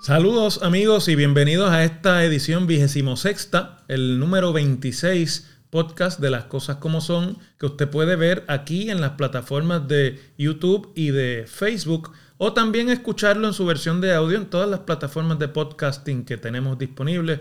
Saludos 0.00 0.62
amigos 0.62 1.08
y 1.08 1.16
bienvenidos 1.16 1.70
a 1.70 1.84
esta 1.84 2.24
edición 2.24 2.66
vigésimo 2.66 3.16
sexta, 3.18 3.84
el 3.88 4.18
número 4.18 4.54
26 4.54 5.58
podcast 5.70 6.18
de 6.18 6.30
las 6.30 6.44
cosas 6.44 6.76
como 6.76 7.00
son, 7.00 7.36
que 7.58 7.66
usted 7.66 7.90
puede 7.90 8.16
ver 8.16 8.44
aquí 8.48 8.90
en 8.90 9.00
las 9.00 9.12
plataformas 9.12 9.86
de 9.86 10.18
YouTube 10.38 10.90
y 10.94 11.10
de 11.10 11.44
Facebook, 11.46 12.12
o 12.38 12.52
también 12.54 12.88
escucharlo 12.88 13.46
en 13.46 13.52
su 13.52 13.66
versión 13.66 14.00
de 14.00 14.14
audio 14.14 14.38
en 14.38 14.46
todas 14.46 14.68
las 14.68 14.80
plataformas 14.80 15.38
de 15.38 15.48
podcasting 15.48 16.24
que 16.24 16.38
tenemos 16.38 16.78
disponibles, 16.78 17.40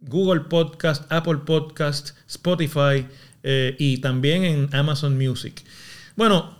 Google 0.00 0.40
Podcast, 0.42 1.10
Apple 1.10 1.38
Podcast, 1.44 2.10
Spotify 2.28 3.06
eh, 3.42 3.76
y 3.78 3.98
también 3.98 4.44
en 4.44 4.74
Amazon 4.74 5.16
Music. 5.16 5.62
Bueno, 6.16 6.56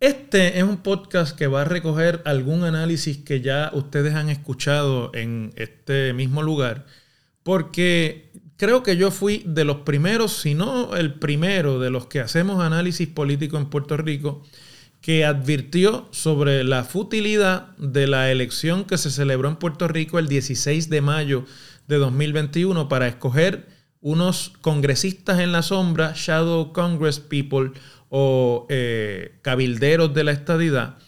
este 0.00 0.58
es 0.58 0.62
un 0.62 0.78
podcast 0.78 1.36
que 1.36 1.46
va 1.48 1.62
a 1.62 1.64
recoger 1.64 2.22
algún 2.24 2.62
análisis 2.64 3.18
que 3.18 3.40
ya 3.40 3.70
ustedes 3.74 4.14
han 4.14 4.28
escuchado 4.28 5.10
en 5.14 5.52
este 5.56 6.12
mismo 6.12 6.42
lugar, 6.42 6.86
porque 7.42 8.30
creo 8.56 8.82
que 8.82 8.96
yo 8.96 9.10
fui 9.10 9.42
de 9.44 9.64
los 9.64 9.78
primeros, 9.78 10.32
si 10.34 10.54
no 10.54 10.94
el 10.94 11.14
primero 11.14 11.80
de 11.80 11.90
los 11.90 12.06
que 12.06 12.20
hacemos 12.20 12.62
análisis 12.62 13.08
político 13.08 13.56
en 13.56 13.70
Puerto 13.70 13.96
Rico, 13.96 14.44
que 15.00 15.24
advirtió 15.24 16.08
sobre 16.10 16.64
la 16.64 16.84
futilidad 16.84 17.76
de 17.78 18.06
la 18.06 18.30
elección 18.30 18.84
que 18.84 18.98
se 18.98 19.10
celebró 19.10 19.48
en 19.48 19.56
Puerto 19.56 19.88
Rico 19.88 20.18
el 20.18 20.28
16 20.28 20.90
de 20.90 21.00
mayo 21.00 21.44
de 21.88 21.96
2021 21.96 22.88
para 22.88 23.08
escoger 23.08 23.66
unos 24.00 24.52
congresistas 24.60 25.40
en 25.40 25.50
la 25.50 25.62
sombra, 25.62 26.12
Shadow 26.14 26.72
Congress 26.72 27.18
People, 27.18 27.72
o 28.10 28.66
eh, 28.70 29.38
cabilderos 29.42 30.14
de 30.14 30.24
la 30.24 30.32
estadidad 30.32 30.98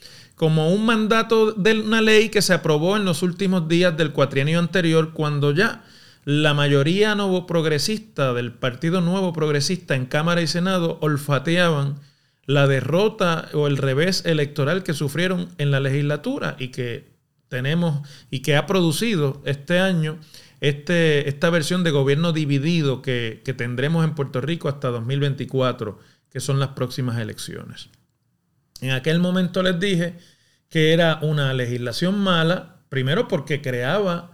como 0.40 0.70
un 0.70 0.86
mandato 0.86 1.52
de 1.52 1.80
una 1.80 2.00
ley 2.00 2.30
que 2.30 2.40
se 2.40 2.54
aprobó 2.54 2.96
en 2.96 3.04
los 3.04 3.22
últimos 3.22 3.68
días 3.68 3.94
del 3.98 4.12
cuatrienio 4.12 4.58
anterior 4.58 5.12
cuando 5.12 5.50
ya 5.52 5.84
la 6.24 6.54
mayoría 6.54 7.14
nuevo 7.14 7.46
progresista 7.46 8.32
del 8.32 8.50
Partido 8.50 9.02
Nuevo 9.02 9.34
Progresista 9.34 9.94
en 9.96 10.06
Cámara 10.06 10.40
y 10.40 10.46
Senado 10.46 10.96
olfateaban 11.02 12.00
la 12.46 12.66
derrota 12.66 13.50
o 13.52 13.66
el 13.66 13.76
revés 13.76 14.24
electoral 14.24 14.82
que 14.82 14.94
sufrieron 14.94 15.50
en 15.58 15.70
la 15.70 15.78
legislatura 15.78 16.56
y 16.58 16.68
que 16.68 17.10
tenemos 17.48 18.00
y 18.30 18.40
que 18.40 18.56
ha 18.56 18.64
producido 18.66 19.42
este 19.44 19.78
año 19.78 20.18
este, 20.60 21.28
esta 21.28 21.50
versión 21.50 21.84
de 21.84 21.90
gobierno 21.90 22.32
dividido 22.32 23.02
que, 23.02 23.42
tendremos 23.56 24.04
en 24.04 24.14
Puerto 24.14 24.40
Rico 24.40 24.68
hasta 24.68 24.88
2024 24.88 25.98
que 26.30 26.40
son 26.40 26.60
las 26.60 26.70
próximas 26.70 27.18
elecciones. 27.18 27.88
En 28.80 28.92
aquel 28.92 29.18
momento 29.18 29.62
les 29.62 29.80
dije 29.80 30.14
que 30.68 30.92
era 30.92 31.18
una 31.22 31.52
legislación 31.54 32.18
mala, 32.18 32.82
primero 32.88 33.26
porque 33.26 33.60
creaba, 33.60 34.32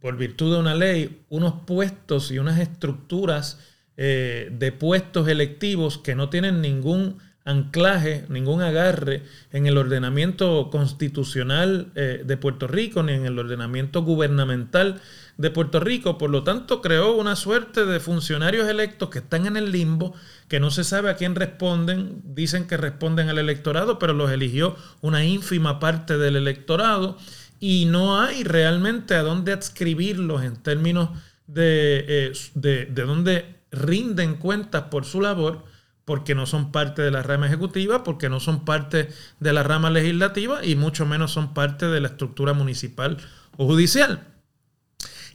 por 0.00 0.16
virtud 0.16 0.54
de 0.54 0.60
una 0.60 0.74
ley, 0.74 1.24
unos 1.28 1.54
puestos 1.66 2.30
y 2.30 2.38
unas 2.38 2.58
estructuras 2.60 3.58
eh, 3.96 4.48
de 4.52 4.70
puestos 4.70 5.26
electivos 5.28 5.98
que 5.98 6.14
no 6.14 6.30
tienen 6.30 6.60
ningún 6.60 7.18
anclaje, 7.48 8.26
ningún 8.28 8.60
agarre 8.60 9.22
en 9.52 9.66
el 9.66 9.78
ordenamiento 9.78 10.68
constitucional 10.70 11.90
eh, 11.94 12.22
de 12.24 12.36
Puerto 12.36 12.66
Rico 12.66 13.02
ni 13.02 13.14
en 13.14 13.24
el 13.24 13.38
ordenamiento 13.38 14.02
gubernamental 14.02 15.00
de 15.38 15.50
Puerto 15.50 15.80
Rico. 15.80 16.18
Por 16.18 16.28
lo 16.28 16.42
tanto, 16.44 16.82
creó 16.82 17.16
una 17.16 17.36
suerte 17.36 17.86
de 17.86 18.00
funcionarios 18.00 18.68
electos 18.68 19.08
que 19.08 19.20
están 19.20 19.46
en 19.46 19.56
el 19.56 19.72
limbo, 19.72 20.14
que 20.48 20.60
no 20.60 20.70
se 20.70 20.84
sabe 20.84 21.08
a 21.08 21.16
quién 21.16 21.34
responden. 21.34 22.20
Dicen 22.22 22.66
que 22.66 22.76
responden 22.76 23.30
al 23.30 23.38
electorado, 23.38 23.98
pero 23.98 24.12
los 24.12 24.30
eligió 24.30 24.76
una 25.00 25.24
ínfima 25.24 25.80
parte 25.80 26.18
del 26.18 26.36
electorado 26.36 27.16
y 27.60 27.86
no 27.86 28.20
hay 28.20 28.44
realmente 28.44 29.14
a 29.14 29.22
dónde 29.22 29.54
adscribirlos 29.54 30.42
en 30.42 30.56
términos 30.56 31.10
de, 31.46 32.04
eh, 32.06 32.32
de, 32.54 32.84
de 32.84 33.02
dónde 33.04 33.56
rinden 33.70 34.34
cuentas 34.34 34.84
por 34.90 35.06
su 35.06 35.22
labor 35.22 35.64
porque 36.08 36.34
no 36.34 36.46
son 36.46 36.72
parte 36.72 37.02
de 37.02 37.10
la 37.10 37.22
rama 37.22 37.48
ejecutiva, 37.48 38.02
porque 38.02 38.30
no 38.30 38.40
son 38.40 38.64
parte 38.64 39.10
de 39.40 39.52
la 39.52 39.62
rama 39.62 39.90
legislativa 39.90 40.64
y 40.64 40.74
mucho 40.74 41.04
menos 41.04 41.32
son 41.32 41.52
parte 41.52 41.84
de 41.84 42.00
la 42.00 42.08
estructura 42.08 42.54
municipal 42.54 43.18
o 43.58 43.66
judicial. 43.66 44.22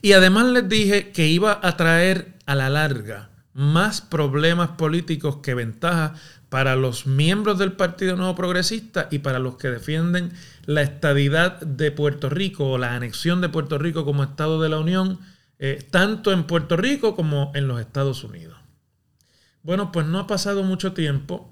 Y 0.01 0.13
además 0.13 0.47
les 0.47 0.67
dije 0.67 1.11
que 1.11 1.27
iba 1.27 1.59
a 1.61 1.77
traer 1.77 2.39
a 2.47 2.55
la 2.55 2.71
larga 2.71 3.29
más 3.53 4.01
problemas 4.01 4.69
políticos 4.69 5.37
que 5.43 5.53
ventajas 5.53 6.19
para 6.49 6.75
los 6.75 7.05
miembros 7.05 7.59
del 7.59 7.73
Partido 7.73 8.15
Nuevo 8.15 8.33
Progresista 8.33 9.07
y 9.11 9.19
para 9.19 9.37
los 9.37 9.57
que 9.57 9.69
defienden 9.69 10.33
la 10.65 10.81
estadidad 10.81 11.61
de 11.61 11.91
Puerto 11.91 12.31
Rico 12.31 12.71
o 12.71 12.79
la 12.79 12.95
anexión 12.95 13.41
de 13.41 13.49
Puerto 13.49 13.77
Rico 13.77 14.05
como 14.05 14.23
Estado 14.23 14.59
de 14.59 14.69
la 14.69 14.79
Unión, 14.79 15.19
eh, 15.59 15.87
tanto 15.91 16.31
en 16.31 16.45
Puerto 16.45 16.77
Rico 16.77 17.15
como 17.15 17.51
en 17.53 17.67
los 17.67 17.79
Estados 17.79 18.23
Unidos. 18.23 18.62
Bueno, 19.63 19.93
pues 19.93 20.05
no 20.05 20.19
ha 20.19 20.27
pasado 20.27 20.63
mucho 20.63 20.91
tiempo 20.91 21.49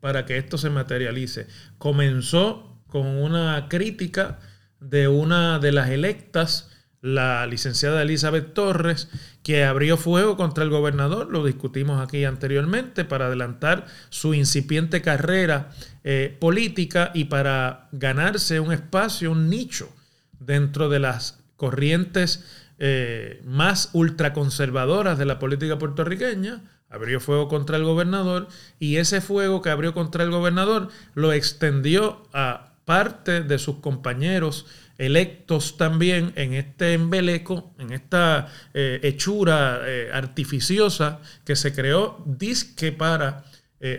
para 0.00 0.24
que 0.24 0.38
esto 0.38 0.56
se 0.56 0.70
materialice. 0.70 1.46
Comenzó 1.76 2.82
con 2.86 3.06
una 3.06 3.68
crítica 3.68 4.38
de 4.80 5.08
una 5.08 5.58
de 5.58 5.72
las 5.72 5.90
electas, 5.90 6.70
la 7.02 7.46
licenciada 7.46 8.00
Elizabeth 8.00 8.54
Torres, 8.54 9.08
que 9.42 9.64
abrió 9.64 9.98
fuego 9.98 10.38
contra 10.38 10.64
el 10.64 10.70
gobernador, 10.70 11.30
lo 11.30 11.44
discutimos 11.44 12.00
aquí 12.00 12.24
anteriormente, 12.24 13.04
para 13.04 13.26
adelantar 13.26 13.86
su 14.08 14.32
incipiente 14.32 15.02
carrera 15.02 15.70
eh, 16.02 16.34
política 16.40 17.10
y 17.12 17.24
para 17.24 17.88
ganarse 17.92 18.58
un 18.58 18.72
espacio, 18.72 19.32
un 19.32 19.50
nicho 19.50 19.94
dentro 20.38 20.88
de 20.88 20.98
las 20.98 21.40
corrientes 21.56 22.42
eh, 22.82 23.42
más 23.44 23.90
ultraconservadoras 23.92 25.18
de 25.18 25.26
la 25.26 25.38
política 25.38 25.78
puertorriqueña, 25.78 26.62
abrió 26.88 27.20
fuego 27.20 27.46
contra 27.46 27.76
el 27.76 27.84
gobernador 27.84 28.48
y 28.78 28.96
ese 28.96 29.20
fuego 29.20 29.60
que 29.60 29.68
abrió 29.68 29.92
contra 29.92 30.24
el 30.24 30.30
gobernador 30.30 30.88
lo 31.12 31.34
extendió 31.34 32.22
a 32.32 32.72
parte 32.86 33.42
de 33.42 33.58
sus 33.58 33.76
compañeros 33.80 34.64
electos 34.96 35.76
también 35.76 36.32
en 36.36 36.54
este 36.54 36.94
embeleco, 36.94 37.74
en 37.78 37.92
esta 37.92 38.48
eh, 38.72 38.98
hechura 39.02 39.82
eh, 39.84 40.08
artificiosa 40.10 41.20
que 41.44 41.56
se 41.56 41.74
creó 41.74 42.24
disque 42.24 42.92
para 42.92 43.44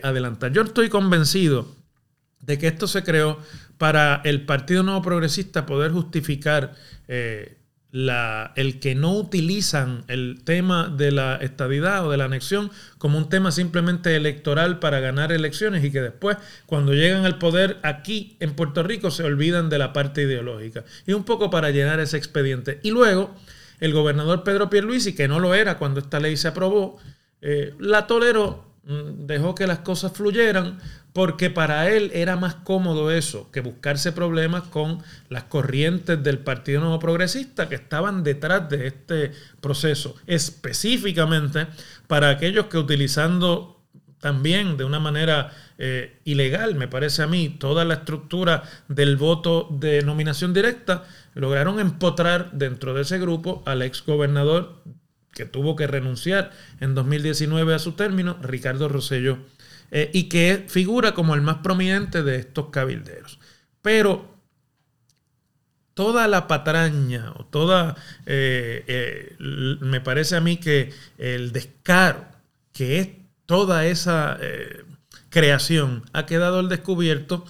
adelantar. 0.03 0.51
Yo 0.51 0.63
estoy 0.63 0.89
convencido 0.89 1.75
de 2.39 2.57
que 2.57 2.67
esto 2.67 2.87
se 2.87 3.03
creó 3.03 3.39
para 3.77 4.21
el 4.25 4.45
Partido 4.45 4.81
Nuevo 4.81 5.03
Progresista 5.03 5.67
poder 5.67 5.91
justificar 5.91 6.75
el 7.93 8.79
que 8.79 8.95
no 8.95 9.13
utilizan 9.13 10.05
el 10.07 10.41
tema 10.45 10.87
de 10.87 11.11
la 11.11 11.35
estadidad 11.35 12.05
o 12.05 12.11
de 12.11 12.17
la 12.17 12.25
anexión 12.25 12.71
como 12.97 13.17
un 13.17 13.27
tema 13.27 13.51
simplemente 13.51 14.15
electoral 14.15 14.79
para 14.79 15.01
ganar 15.01 15.33
elecciones 15.33 15.83
y 15.83 15.91
que 15.91 16.01
después 16.01 16.37
cuando 16.65 16.93
llegan 16.93 17.25
al 17.25 17.37
poder 17.37 17.79
aquí 17.83 18.37
en 18.39 18.53
Puerto 18.53 18.83
Rico 18.83 19.11
se 19.11 19.23
olvidan 19.23 19.69
de 19.69 19.77
la 19.77 19.91
parte 19.91 20.21
ideológica. 20.21 20.85
Y 21.05 21.13
un 21.13 21.25
poco 21.25 21.49
para 21.49 21.71
llenar 21.71 21.99
ese 21.99 22.17
expediente. 22.17 22.79
Y 22.81 22.91
luego 22.91 23.35
el 23.81 23.93
gobernador 23.93 24.43
Pedro 24.43 24.69
Pierluisi, 24.69 25.13
que 25.13 25.27
no 25.27 25.39
lo 25.39 25.53
era 25.53 25.77
cuando 25.77 25.99
esta 25.99 26.19
ley 26.19 26.37
se 26.37 26.47
aprobó, 26.47 26.97
eh, 27.41 27.73
la 27.79 28.07
toleró 28.07 28.70
dejó 28.83 29.53
que 29.53 29.67
las 29.67 29.79
cosas 29.79 30.11
fluyeran 30.11 30.79
porque 31.13 31.49
para 31.49 31.89
él 31.89 32.09
era 32.13 32.35
más 32.35 32.55
cómodo 32.55 33.11
eso 33.11 33.51
que 33.51 33.61
buscarse 33.61 34.11
problemas 34.11 34.63
con 34.63 35.03
las 35.29 35.43
corrientes 35.43 36.23
del 36.23 36.39
Partido 36.39 36.81
Nuevo 36.81 36.99
Progresista 36.99 37.69
que 37.69 37.75
estaban 37.75 38.23
detrás 38.23 38.69
de 38.69 38.87
este 38.87 39.31
proceso, 39.59 40.15
específicamente 40.25 41.67
para 42.07 42.29
aquellos 42.29 42.65
que 42.67 42.77
utilizando 42.77 43.81
también 44.19 44.77
de 44.77 44.83
una 44.83 44.99
manera 44.99 45.51
eh, 45.77 46.19
ilegal, 46.25 46.75
me 46.75 46.87
parece 46.87 47.23
a 47.23 47.27
mí, 47.27 47.49
toda 47.49 47.83
la 47.85 47.95
estructura 47.95 48.63
del 48.87 49.17
voto 49.17 49.67
de 49.71 50.03
nominación 50.03 50.53
directa, 50.53 51.05
lograron 51.33 51.79
empotrar 51.79 52.51
dentro 52.51 52.93
de 52.93 53.01
ese 53.01 53.19
grupo 53.19 53.63
al 53.65 53.81
ex 53.81 54.05
gobernador 54.05 54.83
que 55.33 55.45
tuvo 55.45 55.75
que 55.75 55.87
renunciar 55.87 56.51
en 56.79 56.95
2019 56.95 57.73
a 57.73 57.79
su 57.79 57.93
término, 57.93 58.37
Ricardo 58.41 58.89
Rosselló, 58.89 59.39
eh, 59.91 60.09
y 60.13 60.23
que 60.23 60.65
figura 60.67 61.13
como 61.13 61.35
el 61.35 61.41
más 61.41 61.57
prominente 61.57 62.23
de 62.23 62.37
estos 62.37 62.69
cabilderos. 62.69 63.39
Pero 63.81 64.37
toda 65.93 66.27
la 66.27 66.47
patraña 66.47 67.33
o 67.37 67.45
toda, 67.45 67.95
eh, 68.25 68.83
eh, 68.87 69.35
me 69.39 69.99
parece 70.01 70.35
a 70.35 70.41
mí 70.41 70.57
que 70.57 70.93
el 71.17 71.51
descaro 71.51 72.25
que 72.71 72.99
es 72.99 73.09
toda 73.45 73.85
esa 73.85 74.39
creación 75.29 76.05
ha 76.13 76.25
quedado 76.25 76.59
al 76.59 76.69
descubierto 76.69 77.45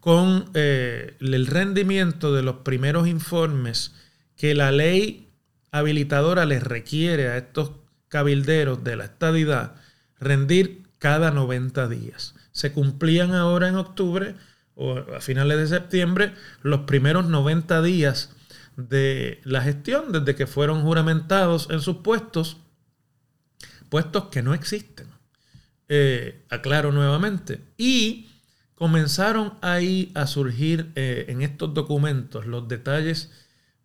con 0.00 0.50
el 0.52 1.46
rendimiento 1.46 2.34
de 2.34 2.42
los 2.42 2.56
primeros 2.56 3.08
informes 3.08 3.94
que 4.36 4.54
la 4.54 4.70
ley 4.70 5.25
habilitadora 5.70 6.44
les 6.44 6.62
requiere 6.62 7.28
a 7.28 7.36
estos 7.36 7.72
cabilderos 8.08 8.84
de 8.84 8.96
la 8.96 9.04
estadidad 9.04 9.74
rendir 10.18 10.82
cada 10.98 11.30
90 11.30 11.88
días. 11.88 12.34
Se 12.52 12.72
cumplían 12.72 13.34
ahora 13.34 13.68
en 13.68 13.76
octubre 13.76 14.34
o 14.74 14.96
a 14.98 15.20
finales 15.20 15.58
de 15.58 15.78
septiembre 15.78 16.32
los 16.62 16.80
primeros 16.80 17.26
90 17.28 17.82
días 17.82 18.30
de 18.76 19.40
la 19.44 19.62
gestión 19.62 20.12
desde 20.12 20.34
que 20.34 20.46
fueron 20.46 20.82
juramentados 20.82 21.68
en 21.70 21.80
sus 21.80 21.98
puestos, 21.98 22.58
puestos 23.88 24.26
que 24.26 24.42
no 24.42 24.54
existen. 24.54 25.08
Eh, 25.88 26.44
aclaro 26.50 26.92
nuevamente. 26.92 27.60
Y 27.76 28.28
comenzaron 28.74 29.54
ahí 29.62 30.12
a 30.14 30.26
surgir 30.26 30.92
eh, 30.94 31.26
en 31.28 31.42
estos 31.42 31.72
documentos 31.74 32.46
los 32.46 32.68
detalles, 32.68 33.30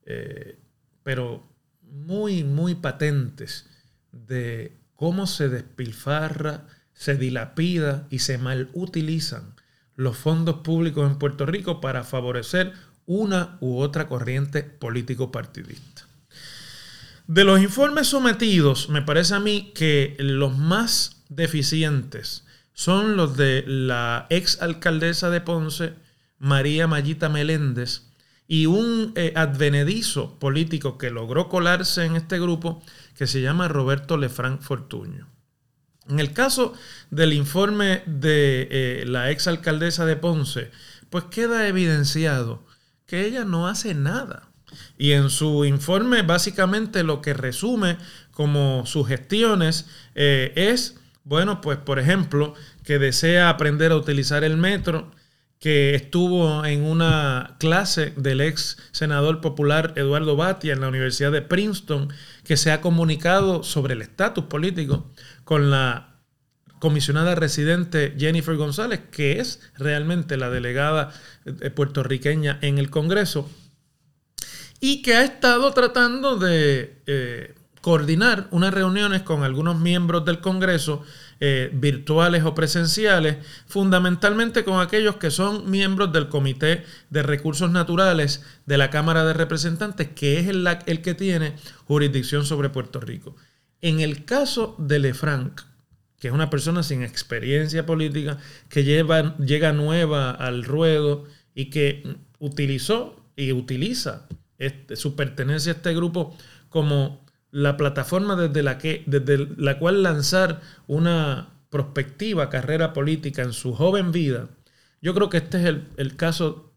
eh, 0.06 0.60
pero 1.04 1.50
muy, 1.91 2.43
muy 2.43 2.75
patentes 2.75 3.67
de 4.11 4.77
cómo 4.95 5.27
se 5.27 5.49
despilfarra, 5.49 6.65
se 6.93 7.15
dilapida 7.15 8.07
y 8.09 8.19
se 8.19 8.38
malutilizan 8.38 9.55
los 9.95 10.17
fondos 10.17 10.57
públicos 10.57 11.09
en 11.09 11.17
Puerto 11.17 11.45
Rico 11.45 11.81
para 11.81 12.03
favorecer 12.03 12.73
una 13.05 13.57
u 13.59 13.77
otra 13.77 14.07
corriente 14.07 14.63
político-partidista. 14.63 16.07
De 17.27 17.43
los 17.43 17.61
informes 17.61 18.07
sometidos, 18.07 18.89
me 18.89 19.01
parece 19.01 19.35
a 19.35 19.39
mí 19.39 19.71
que 19.75 20.15
los 20.19 20.57
más 20.57 21.23
deficientes 21.29 22.45
son 22.73 23.15
los 23.15 23.37
de 23.37 23.63
la 23.67 24.27
ex 24.29 24.61
alcaldesa 24.61 25.29
de 25.29 25.41
Ponce, 25.41 25.94
María 26.39 26.87
Mayita 26.87 27.29
Meléndez, 27.29 28.10
y 28.51 28.65
un 28.65 29.13
eh, 29.15 29.31
advenedizo 29.38 30.38
político 30.38 30.98
que 30.98 31.09
logró 31.09 31.48
colarse 31.48 32.03
en 32.03 32.18
este 32.18 32.38
grupo 32.38 32.83
que 33.15 33.25
se 33.25 33.42
llama 33.42 33.69
Roberto 33.69 34.18
Lefranc 34.18 34.59
Fortuño. 34.59 35.30
En 36.09 36.19
el 36.19 36.33
caso 36.33 36.74
del 37.12 37.31
informe 37.31 38.03
de 38.06 38.68
eh, 38.69 39.03
la 39.07 39.31
ex 39.31 39.48
alcaldesa 39.48 40.06
de 40.06 40.18
Ponce, 40.18 40.69
pues 41.09 41.24
queda 41.31 41.65
evidenciado 41.69 42.65
que 43.06 43.25
ella 43.25 43.45
no 43.45 43.69
hace 43.69 43.94
nada. 43.94 44.50
Y 44.97 45.12
en 45.12 45.30
su 45.30 45.63
informe 45.63 46.21
básicamente 46.21 47.04
lo 47.04 47.21
que 47.21 47.33
resume 47.33 48.00
como 48.31 48.86
sugestiones 48.86 49.86
eh, 50.13 50.51
es, 50.57 51.00
bueno, 51.24 51.62
pues 51.62 51.77
por 51.77 52.00
ejemplo, 52.00 52.54
que 52.83 53.00
desea 53.00 53.47
aprender 53.47 53.94
a 53.94 53.95
utilizar 53.95 54.44
el 54.44 54.57
metro, 54.57 55.09
que 55.61 55.93
estuvo 55.93 56.65
en 56.65 56.83
una 56.83 57.55
clase 57.59 58.13
del 58.17 58.41
ex 58.41 58.77
senador 58.91 59.41
popular 59.41 59.93
Eduardo 59.95 60.35
Batia 60.35 60.73
en 60.73 60.81
la 60.81 60.87
Universidad 60.87 61.31
de 61.31 61.43
Princeton, 61.43 62.11
que 62.43 62.57
se 62.57 62.71
ha 62.71 62.81
comunicado 62.81 63.61
sobre 63.61 63.93
el 63.93 64.01
estatus 64.01 64.45
político 64.45 65.11
con 65.43 65.69
la 65.69 66.15
comisionada 66.79 67.35
residente 67.35 68.15
Jennifer 68.17 68.55
González, 68.55 69.01
que 69.11 69.39
es 69.39 69.61
realmente 69.77 70.35
la 70.35 70.49
delegada 70.49 71.13
eh, 71.45 71.69
puertorriqueña 71.69 72.57
en 72.63 72.79
el 72.79 72.89
Congreso, 72.89 73.47
y 74.79 75.03
que 75.03 75.13
ha 75.13 75.23
estado 75.23 75.73
tratando 75.73 76.37
de 76.37 77.03
eh, 77.05 77.53
coordinar 77.81 78.47
unas 78.49 78.73
reuniones 78.73 79.21
con 79.21 79.43
algunos 79.43 79.79
miembros 79.79 80.25
del 80.25 80.39
Congreso 80.39 81.03
eh, 81.43 81.71
virtuales 81.73 82.43
o 82.43 82.53
presenciales, 82.53 83.38
fundamentalmente 83.65 84.63
con 84.63 84.79
aquellos 84.79 85.15
que 85.15 85.31
son 85.31 85.71
miembros 85.71 86.13
del 86.13 86.29
Comité 86.29 86.83
de 87.09 87.23
Recursos 87.23 87.71
Naturales 87.71 88.43
de 88.67 88.77
la 88.77 88.91
Cámara 88.91 89.25
de 89.25 89.33
Representantes, 89.33 90.09
que 90.09 90.39
es 90.39 90.47
el, 90.47 91.01
que 91.01 91.15
tiene 91.15 91.55
jurisdicción 91.88 92.45
sobre 92.45 92.69
Puerto 92.69 92.99
Rico. 92.99 93.35
En 93.81 94.01
el 94.01 94.23
caso 94.23 94.75
de 94.77 94.99
Lefranc, 94.99 95.61
que 96.19 96.27
es 96.27 96.33
una 96.35 96.51
persona 96.51 96.83
sin 96.83 97.01
experiencia 97.01 97.87
política, 97.87 98.37
que 98.69 98.83
lleva, 98.83 99.35
llega 99.37 99.73
nueva 99.73 100.29
al 100.29 100.63
ruedo 100.63 101.25
y 101.55 101.71
que 101.71 102.17
utilizó 102.37 103.19
y 103.35 103.51
utiliza 103.51 104.27
su 104.94 105.15
pertenencia 105.15 105.71
a 105.71 105.75
este 105.77 105.95
grupo 105.95 106.37
como 106.69 107.25
la 107.51 107.77
plataforma 107.77 108.36
desde 108.36 108.63
la, 108.63 108.77
que, 108.77 109.03
desde 109.06 109.48
la 109.57 109.77
cual 109.77 110.03
lanzar 110.03 110.62
una 110.88 111.50
prospectiva 111.69 112.50
carrera 112.50 112.94
política 112.94 113.42
en 113.44 113.53
su 113.53 113.74
joven 113.74 114.12
vida, 114.12 114.50
yo 115.01 115.13
creo 115.13 115.30
que 115.30 115.38
este 115.38 115.59
es 115.59 115.65
el, 115.65 115.88
el 115.98 116.15
caso 116.15 116.74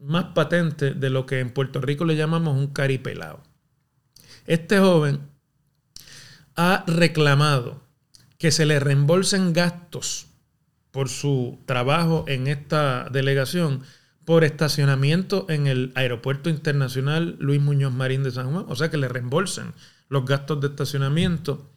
más 0.00 0.26
patente 0.34 0.92
de 0.92 1.10
lo 1.10 1.26
que 1.26 1.40
en 1.40 1.50
Puerto 1.50 1.80
Rico 1.80 2.04
le 2.04 2.16
llamamos 2.16 2.56
un 2.56 2.68
caripelado. 2.68 3.42
Este 4.46 4.78
joven 4.78 5.20
ha 6.56 6.84
reclamado 6.86 7.82
que 8.38 8.50
se 8.50 8.66
le 8.66 8.78
reembolsen 8.80 9.52
gastos 9.52 10.26
por 10.90 11.08
su 11.08 11.58
trabajo 11.66 12.24
en 12.28 12.46
esta 12.46 13.08
delegación 13.10 13.82
por 14.24 14.44
estacionamiento 14.44 15.46
en 15.48 15.66
el 15.66 15.92
Aeropuerto 15.94 16.48
Internacional 16.50 17.36
Luis 17.40 17.60
Muñoz 17.60 17.92
Marín 17.92 18.22
de 18.22 18.30
San 18.30 18.52
Juan, 18.52 18.66
o 18.68 18.76
sea 18.76 18.90
que 18.90 18.96
le 18.96 19.08
reembolsen 19.08 19.72
los 20.08 20.24
gastos 20.24 20.60
de 20.60 20.68
estacionamiento, 20.68 21.70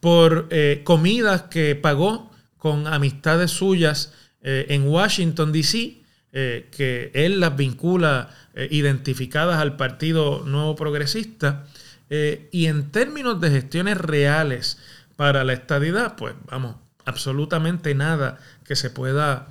por 0.00 0.48
eh, 0.50 0.82
comidas 0.84 1.42
que 1.42 1.76
pagó 1.76 2.30
con 2.58 2.86
amistades 2.86 3.50
suyas 3.50 4.12
eh, 4.42 4.66
en 4.70 4.86
Washington, 4.88 5.52
D.C., 5.52 6.02
eh, 6.34 6.68
que 6.70 7.10
él 7.14 7.40
las 7.40 7.56
vincula 7.56 8.30
identificadas 8.70 9.58
al 9.58 9.76
Partido 9.76 10.44
Nuevo 10.44 10.76
Progresista, 10.76 11.66
y 12.10 12.66
en 12.66 12.90
términos 12.90 13.40
de 13.40 13.50
gestiones 13.50 13.96
reales 13.96 14.76
para 15.16 15.44
la 15.44 15.54
estadidad, 15.54 16.16
pues 16.16 16.34
vamos, 16.44 16.76
absolutamente 17.06 17.94
nada 17.94 18.38
que 18.66 18.76
se 18.76 18.90
pueda 18.90 19.48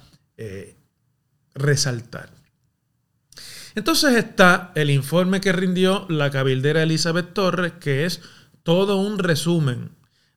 resaltar. 1.56 2.30
Entonces 3.76 4.16
está 4.16 4.72
el 4.76 4.90
informe 4.90 5.42
que 5.42 5.52
rindió 5.52 6.06
la 6.10 6.30
cabildera 6.30 6.84
Elizabeth 6.84 7.34
Torres, 7.34 7.74
que 7.80 8.06
es 8.06 8.22
todo 8.64 8.98
un 8.98 9.18
resumen 9.18 9.92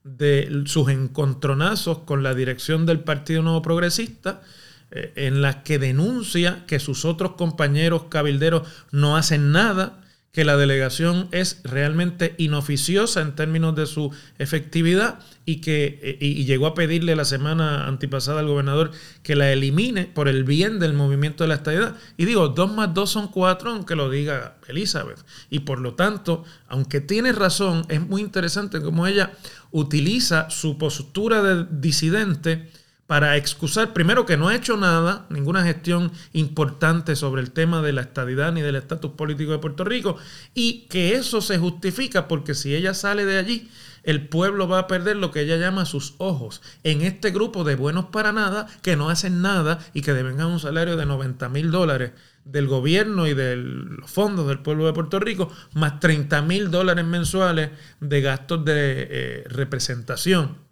de 0.04 0.62
sus 0.66 0.90
encontronazos 0.90 2.00
con 2.00 2.22
la 2.22 2.34
dirección 2.34 2.86
del 2.86 3.00
Partido 3.00 3.42
Nuevo 3.42 3.62
Progresista, 3.62 4.42
eh, 4.90 5.12
en 5.16 5.42
la 5.42 5.62
que 5.62 5.78
denuncia 5.78 6.64
que 6.66 6.78
sus 6.78 7.04
otros 7.04 7.32
compañeros 7.32 8.04
cabilderos 8.04 8.69
no 8.92 9.16
hacen 9.16 9.50
nada, 9.50 10.03
que 10.34 10.44
la 10.44 10.56
delegación 10.56 11.28
es 11.31 11.60
realmente 11.62 12.34
inoficiosa 12.38 13.20
en 13.22 13.36
términos 13.36 13.76
de 13.76 13.86
su 13.86 14.12
efectividad 14.38 15.20
y 15.46 15.60
que 15.60 16.00
eh, 16.03 16.19
y 16.20 16.44
llegó 16.44 16.67
a 16.67 16.74
pedirle 16.74 17.14
la 17.14 17.24
semana 17.24 17.86
antipasada 17.86 18.41
al 18.41 18.48
gobernador 18.48 18.91
que 19.22 19.36
la 19.36 19.53
elimine 19.53 20.06
por 20.06 20.26
el 20.26 20.43
bien 20.43 20.81
del 20.81 20.93
movimiento 20.93 21.44
de 21.44 21.48
la 21.48 21.55
estadidad. 21.55 21.96
Y 22.17 22.24
digo, 22.24 22.48
dos 22.48 22.72
más 22.72 22.93
dos 22.93 23.10
son 23.10 23.29
cuatro, 23.29 23.70
aunque 23.70 23.94
lo 23.94 24.10
diga 24.10 24.56
Elizabeth. 24.67 25.24
Y 25.50 25.60
por 25.60 25.79
lo 25.79 25.94
tanto, 25.94 26.43
aunque 26.67 27.00
tiene 27.00 27.32
razón, 27.32 27.86
es 27.88 28.00
muy 28.00 28.20
interesante 28.20 28.81
cómo 28.81 29.06
ella 29.06 29.34
utiliza 29.70 30.50
su 30.50 30.79
postura 30.79 31.43
de 31.43 31.64
disidente 31.70 32.69
para 33.06 33.37
excusar, 33.37 33.93
primero, 33.93 34.25
que 34.25 34.37
no 34.37 34.49
ha 34.49 34.55
hecho 34.55 34.77
nada, 34.77 35.27
ninguna 35.29 35.63
gestión 35.63 36.11
importante 36.32 37.17
sobre 37.17 37.43
el 37.43 37.51
tema 37.51 37.82
de 37.82 37.93
la 37.93 38.01
estadidad 38.01 38.53
ni 38.53 38.63
del 38.63 38.77
estatus 38.77 39.13
político 39.13 39.53
de 39.53 39.58
Puerto 39.58 39.84
Rico, 39.84 40.17
y 40.55 40.87
que 40.89 41.15
eso 41.15 41.43
se 41.43 41.58
justifica 41.58 42.29
porque 42.29 42.55
si 42.55 42.75
ella 42.75 42.94
sale 42.94 43.27
de 43.27 43.39
allí, 43.39 43.69
el 44.05 44.29
pueblo 44.29 44.69
va 44.69 44.81
a 44.81 44.87
perder 44.87 45.17
lo 45.17 45.31
que 45.31 45.41
ella 45.41 45.56
llama 45.56 45.87
sus 45.87 46.15
ojos 46.19 46.63
en 46.82 47.03
este 47.03 47.31
grupo 47.31 47.65
de 47.65 47.75
buenos 47.75 48.06
para 48.06 48.32
nada, 48.32 48.67
que 48.82 48.96
no 48.96 49.11
hacen 49.11 49.43
nada 49.43 49.79
y 49.93 50.03
que 50.03 50.13
devengan 50.13 50.49
un 50.49 50.61
salario 50.61 50.96
de 50.96 51.06
90 51.06 51.49
mil 51.49 51.70
dólares 51.70 52.13
del 52.44 52.67
gobierno 52.69 53.27
y 53.27 53.34
de 53.34 53.56
los 53.56 54.11
fondos 54.11 54.46
del 54.46 54.61
pueblo 54.61 54.87
de 54.87 54.93
Puerto 54.93 55.19
Rico, 55.19 55.51
más 55.73 56.01
30 56.01 56.43
mil 56.43 56.70
dólares 56.70 57.05
mensuales 57.05 57.70
de 58.01 58.20
gastos 58.20 58.65
de 58.65 59.08
eh, 59.11 59.44
representación 59.49 60.63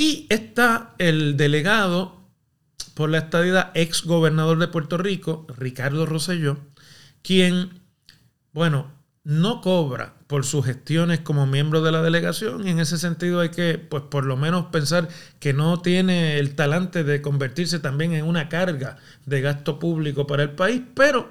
y 0.00 0.26
está 0.30 0.94
el 0.96 1.36
delegado 1.36 2.16
por 2.94 3.10
la 3.10 3.18
estadidad, 3.18 3.70
ex 3.74 4.02
gobernador 4.02 4.58
de 4.58 4.66
Puerto 4.66 4.96
Rico, 4.96 5.46
Ricardo 5.58 6.06
Rosselló, 6.06 6.56
quien, 7.20 7.82
bueno, 8.54 8.90
no 9.24 9.60
cobra 9.60 10.14
por 10.26 10.46
sus 10.46 10.64
gestiones 10.64 11.20
como 11.20 11.46
miembro 11.46 11.82
de 11.82 11.92
la 11.92 12.00
delegación. 12.00 12.66
Y 12.66 12.70
en 12.70 12.80
ese 12.80 12.96
sentido 12.96 13.40
hay 13.40 13.50
que, 13.50 13.76
pues 13.76 14.04
por 14.04 14.24
lo 14.24 14.38
menos 14.38 14.68
pensar 14.72 15.06
que 15.38 15.52
no 15.52 15.82
tiene 15.82 16.38
el 16.38 16.54
talante 16.54 17.04
de 17.04 17.20
convertirse 17.20 17.78
también 17.78 18.14
en 18.14 18.24
una 18.24 18.48
carga 18.48 18.96
de 19.26 19.42
gasto 19.42 19.78
público 19.78 20.26
para 20.26 20.44
el 20.44 20.52
país, 20.52 20.80
pero 20.94 21.30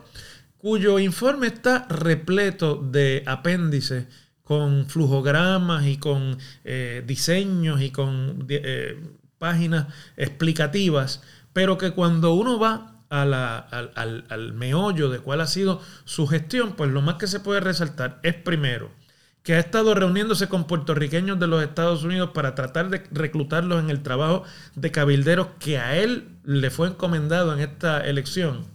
cuyo 0.60 1.00
informe 1.00 1.48
está 1.48 1.88
repleto 1.90 2.76
de 2.76 3.24
apéndices 3.26 4.06
con 4.50 4.88
flujogramas 4.88 5.86
y 5.86 5.98
con 5.98 6.40
eh, 6.64 7.04
diseños 7.06 7.82
y 7.82 7.92
con 7.92 8.48
eh, 8.50 9.00
páginas 9.38 9.94
explicativas, 10.18 11.22
pero 11.54 11.78
que 11.78 11.92
cuando 11.92 12.34
uno 12.34 12.58
va 12.58 12.96
al, 13.12 13.32
al 13.32 14.54
meollo 14.54 15.12
de 15.12 15.20
cuál 15.20 15.42
ha 15.42 15.46
sido 15.46 15.84
su 16.04 16.26
gestión, 16.26 16.74
pues 16.76 16.90
lo 16.90 17.04
más 17.04 17.18
que 17.18 17.28
se 17.28 17.40
puede 17.40 17.60
resaltar 17.60 18.20
es 18.24 18.34
primero 18.34 18.90
que 19.44 19.54
ha 19.54 19.60
estado 19.60 19.94
reuniéndose 19.94 20.50
con 20.50 20.66
puertorriqueños 20.66 21.40
de 21.40 21.46
los 21.46 21.62
Estados 21.62 22.04
Unidos 22.04 22.32
para 22.34 22.56
tratar 22.56 22.90
de 22.90 23.04
reclutarlos 23.12 23.80
en 23.80 23.92
el 23.92 24.02
trabajo 24.02 24.46
de 24.74 24.90
cabilderos 24.90 25.50
que 25.60 25.78
a 25.78 25.96
él 25.96 26.40
le 26.44 26.72
fue 26.72 26.88
encomendado 26.88 27.54
en 27.54 27.60
esta 27.60 28.02
elección. 28.02 28.66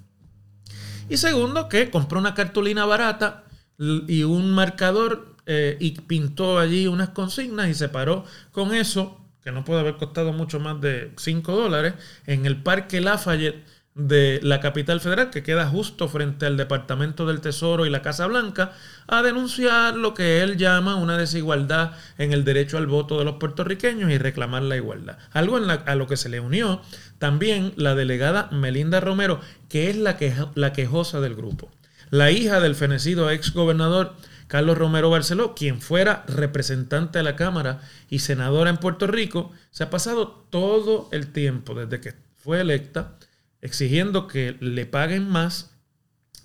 Y 1.08 1.16
segundo, 1.16 1.68
que 1.68 1.90
compró 1.90 2.20
una 2.20 2.34
cartulina 2.34 2.84
barata 2.84 3.42
y 3.76 4.22
un 4.22 4.52
marcador 4.52 5.33
eh, 5.46 5.76
y 5.80 5.92
pintó 5.92 6.58
allí 6.58 6.86
unas 6.86 7.10
consignas 7.10 7.68
y 7.68 7.74
se 7.74 7.88
paró 7.88 8.24
con 8.52 8.74
eso, 8.74 9.20
que 9.42 9.52
no 9.52 9.64
puede 9.64 9.80
haber 9.80 9.96
costado 9.96 10.32
mucho 10.32 10.60
más 10.60 10.80
de 10.80 11.12
5 11.16 11.52
dólares, 11.54 11.94
en 12.26 12.46
el 12.46 12.62
Parque 12.62 13.00
Lafayette 13.00 13.64
de 13.94 14.40
la 14.42 14.58
capital 14.58 15.00
federal, 15.00 15.30
que 15.30 15.44
queda 15.44 15.68
justo 15.68 16.08
frente 16.08 16.46
al 16.46 16.56
Departamento 16.56 17.26
del 17.26 17.40
Tesoro 17.40 17.86
y 17.86 17.90
la 17.90 18.02
Casa 18.02 18.26
Blanca, 18.26 18.72
a 19.06 19.22
denunciar 19.22 19.96
lo 19.96 20.14
que 20.14 20.42
él 20.42 20.56
llama 20.56 20.96
una 20.96 21.16
desigualdad 21.16 21.92
en 22.18 22.32
el 22.32 22.44
derecho 22.44 22.76
al 22.76 22.88
voto 22.88 23.18
de 23.18 23.24
los 23.24 23.36
puertorriqueños 23.36 24.10
y 24.10 24.18
reclamar 24.18 24.62
la 24.62 24.76
igualdad. 24.76 25.18
Algo 25.30 25.58
en 25.58 25.70
a 25.70 25.94
lo 25.94 26.08
que 26.08 26.16
se 26.16 26.28
le 26.28 26.40
unió 26.40 26.80
también 27.18 27.72
la 27.76 27.94
delegada 27.94 28.48
Melinda 28.50 28.98
Romero, 28.98 29.40
que 29.68 29.90
es 29.90 29.96
la, 29.96 30.16
la 30.54 30.72
quejosa 30.72 31.20
del 31.20 31.36
grupo. 31.36 31.70
La 32.10 32.30
hija 32.30 32.60
del 32.60 32.74
fenecido 32.74 33.30
ex 33.30 33.52
gobernador 33.52 34.14
Carlos 34.46 34.78
Romero 34.78 35.10
Barceló, 35.10 35.54
quien 35.54 35.80
fuera 35.80 36.24
representante 36.28 37.18
de 37.18 37.24
la 37.24 37.36
Cámara 37.36 37.80
y 38.08 38.20
senadora 38.20 38.70
en 38.70 38.76
Puerto 38.76 39.06
Rico, 39.06 39.52
se 39.70 39.84
ha 39.84 39.90
pasado 39.90 40.46
todo 40.50 41.08
el 41.12 41.32
tiempo 41.32 41.74
desde 41.74 42.00
que 42.00 42.14
fue 42.36 42.60
electa 42.60 43.16
exigiendo 43.64 44.28
que 44.28 44.56
le 44.60 44.84
paguen 44.84 45.26
más, 45.26 45.74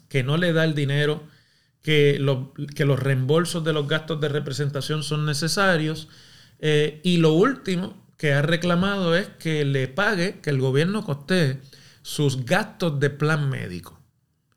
que 0.07 0.23
no 0.23 0.37
le 0.37 0.53
da 0.53 0.63
el 0.63 0.73
dinero, 0.73 1.21
que, 1.83 2.17
los 2.17 2.99
reembolsos 2.99 3.63
de 3.63 3.73
los 3.73 3.87
gastos 3.87 4.21
de 4.21 4.29
representación 4.29 5.03
son 5.03 5.25
necesarios. 5.25 6.07
Eh, 6.59 7.01
y 7.03 7.17
lo 7.17 7.33
último 7.33 8.07
que 8.17 8.33
ha 8.33 8.41
reclamado 8.41 9.15
es 9.15 9.27
que 9.37 9.65
le 9.65 9.89
pague, 9.89 10.39
que 10.39 10.49
el 10.49 10.59
gobierno 10.59 11.03
costee 11.03 11.59
sus 12.01 12.45
gastos 12.45 12.99
de 13.01 13.09
plan 13.09 13.49
médico. 13.49 13.99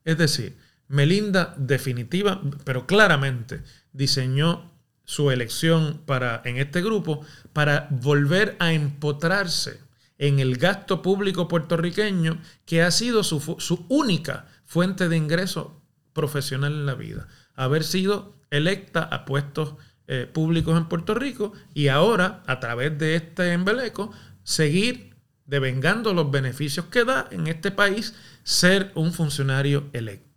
Es 0.05 0.17
decir, 0.19 0.57
Melinda 0.93 1.55
definitiva, 1.57 2.43
pero 2.65 2.87
claramente 2.87 3.63
diseñó 3.95 4.71
su 5.07 5.31
elección 5.31 6.03
para, 6.05 6.43
en 6.45 6.59
este 6.59 6.83
grupo 6.83 7.25
para 7.55 7.89
volver 7.91 8.57
a 8.59 8.75
empotrarse 8.75 9.81
en 10.19 10.39
el 10.39 10.59
gasto 10.59 11.01
público 11.01 11.49
puertorriqueño 11.49 12.43
que 12.67 12.83
ha 12.83 12.91
sido 12.91 13.25
su, 13.25 13.87
única 13.89 14.49
fuente 14.67 15.09
de 15.09 15.17
ingreso 15.17 15.81
profesional 16.13 16.75
en 16.75 16.85
la 16.85 16.95
vida. 16.95 17.27
Haber 17.55 17.85
sido 17.85 18.35
electa 18.51 19.03
a 19.03 19.25
puestos 19.25 19.77
eh, 20.09 20.29
públicos 20.31 20.77
en 20.77 20.89
Puerto 20.91 21.15
Rico 21.15 21.55
y 21.73 21.89
ahora, 21.89 22.43
a 22.47 22.61
través 22.61 22.99
de 22.99 23.15
este 23.15 23.55
embeleco, 23.55 24.13
seguir 24.45 25.17
devengando 25.47 26.13
los 26.13 26.31
beneficios 26.31 26.85
que 26.87 27.07
da 27.07 27.29
en 27.31 27.47
este 27.47 27.71
país 27.71 28.15
ser 28.43 28.93
un 28.95 29.15
funcionario 29.15 29.89
electo. 29.95 30.32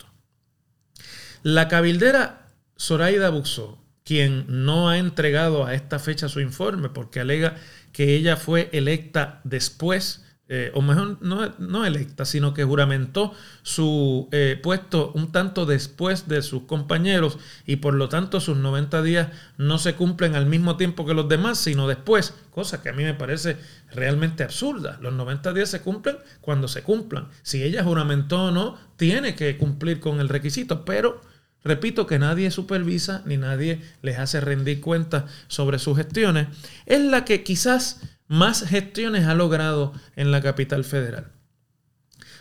La 1.46 1.68
cabildera 1.68 2.48
Zoraida 2.76 3.30
Buxó, 3.30 3.78
quien 4.04 4.46
no 4.48 4.90
ha 4.90 4.98
entregado 4.98 5.64
a 5.64 5.76
esta 5.76 6.00
fecha 6.00 6.28
su 6.28 6.40
informe 6.40 6.90
porque 6.90 7.20
alega 7.20 7.56
que 7.92 8.16
ella 8.16 8.36
fue 8.36 8.68
electa 8.74 9.42
después, 9.44 10.26
eh, 10.50 10.72
o 10.74 10.82
mejor, 10.82 11.20
no, 11.22 11.86
electa, 11.86 12.26
sino 12.26 12.56
que 12.56 12.64
juramentó 12.64 13.32
su 13.62 14.28
eh, 14.32 14.60
puesto 14.62 15.12
un 15.14 15.32
tanto 15.32 15.68
después 15.68 16.28
de 16.28 16.42
sus 16.42 16.64
compañeros 16.64 17.38
y 17.68 17.76
por 17.76 17.94
lo 17.94 18.10
tanto 18.10 18.40
sus 18.40 18.58
90 18.58 19.04
días 19.04 19.28
no 19.60 19.78
se 19.78 19.94
cumplen 19.94 20.34
al 20.34 20.48
mismo 20.48 20.78
tiempo 20.78 21.06
que 21.06 21.14
los 21.14 21.30
demás, 21.30 21.60
sino 21.60 21.88
después, 21.88 22.34
cosa 22.50 22.82
que 22.82 22.90
a 22.90 22.94
mí 22.94 23.04
me 23.04 23.14
parece 23.14 23.58
realmente 23.92 24.44
absurda. 24.44 24.98
Los 25.00 25.14
90 25.14 25.54
días 25.54 25.70
se 25.70 25.82
cumplen 25.82 26.18
cuando 26.42 26.68
se 26.68 26.82
cumplan. 26.82 27.28
Si 27.44 27.62
ella 27.62 27.84
juramentó 27.84 28.46
o 28.46 28.52
no, 28.52 28.80
tiene 28.98 29.36
que 29.36 29.58
cumplir 29.58 30.00
con 30.00 30.20
el 30.20 30.30
requisito, 30.30 30.86
pero 30.86 31.22
repito 31.66 32.08
que 32.08 32.20
nadie 32.20 32.52
supervisa 32.52 33.24
ni 33.26 33.36
nadie 33.36 33.82
les 34.02 34.18
hace 34.20 34.40
rendir 34.40 34.80
cuentas 34.80 35.26
sobre 35.48 35.80
sus 35.80 35.98
gestiones, 35.98 36.48
es 36.86 37.02
la 37.02 37.26
que 37.26 37.44
quizás 37.44 38.02
más 38.28 38.66
gestiones 38.66 39.26
ha 39.26 39.34
logrado 39.34 39.92
en 40.16 40.32
la 40.32 40.42
capital 40.42 40.86
federal. 40.86 41.32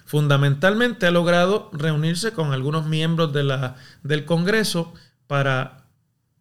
Fundamentalmente 0.05 1.07
ha 1.07 1.11
logrado 1.11 1.71
reunirse 1.73 2.33
con 2.33 2.53
algunos 2.53 2.87
miembros 2.87 3.33
de 3.33 3.43
la, 3.43 3.77
del 4.03 4.27
Congreso 4.27 4.93
para 5.27 5.87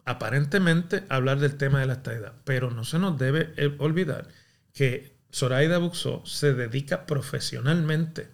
aparentemente 0.06 1.06
hablar 1.08 1.40
del 1.40 1.56
tema 1.56 1.80
de 1.80 1.88
la 1.88 1.94
estadidad. 1.94 2.34
Pero 2.44 2.72
no 2.72 2.84
se 2.84 3.00
nos 3.00 3.18
debe 3.18 3.54
olvidar 3.80 4.28
que 4.74 5.16
Zoraida 5.34 5.78
Buxó 5.78 6.24
se 6.26 6.54
dedica 6.54 7.06
profesionalmente 7.06 8.30